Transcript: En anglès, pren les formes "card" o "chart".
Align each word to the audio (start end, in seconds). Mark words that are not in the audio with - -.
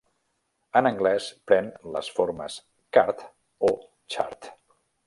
En 0.79 0.89
anglès, 0.89 1.27
pren 1.51 1.69
les 1.97 2.11
formes 2.17 2.57
"card" 2.99 3.25
o 3.71 3.75
"chart". 4.17 4.55